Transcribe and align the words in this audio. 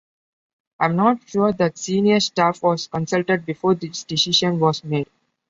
I'm 0.79 0.95
not 0.95 1.29
sure 1.29 1.53
that 1.53 1.77
senior 1.77 2.19
staff 2.21 2.63
was 2.63 2.87
consulted 2.87 3.45
before 3.45 3.75
this 3.75 4.03
decision 4.03 4.57
was 4.59 4.83
made. 4.83 5.07